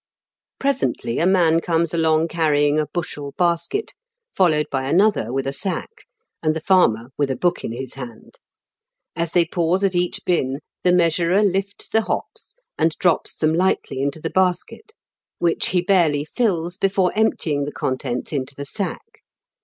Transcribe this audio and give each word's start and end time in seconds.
Presently 0.59 1.19
a 1.19 1.27
man 1.27 1.59
comes 1.59 1.93
along 1.93 2.27
carrying 2.29 2.79
a 2.79 2.87
bushel 2.87 3.35
basket, 3.37 3.93
followed 4.33 4.65
by 4.71 4.85
another 4.89 5.31
with 5.31 5.45
a 5.45 5.51
THE 5.51 5.55
EOP'PIOKEBS. 5.55 5.65
119 5.65 5.83
sack, 5.89 6.05
and 6.41 6.55
the 6.55 6.59
farmer 6.59 7.11
with 7.19 7.29
a 7.29 7.35
book 7.37 7.63
in 7.63 7.71
his 7.71 7.93
hand 7.93 8.39
As 9.15 9.31
they 9.33 9.45
pause 9.45 9.83
at 9.83 9.93
each 9.93 10.25
binn, 10.25 10.61
the 10.83 10.91
measurer 10.91 11.43
lifts 11.43 11.87
the 11.87 12.01
hops, 12.01 12.55
and 12.79 12.97
drops 12.97 13.35
them 13.37 13.53
lightly 13.53 14.01
into 14.01 14.19
the 14.19 14.31
basket, 14.31 14.93
which 15.37 15.67
he 15.67 15.81
barely 15.83 16.25
fills 16.25 16.77
before 16.77 17.11
emptying 17.15 17.65
the 17.65 17.71
contents 17.71 18.33
into 18.33 18.55
the 18.55 18.65
sack. 18.65 19.21